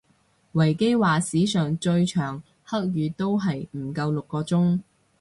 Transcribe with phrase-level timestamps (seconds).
[0.53, 4.79] 維基話史上最長黑雨都係唔夠六個鐘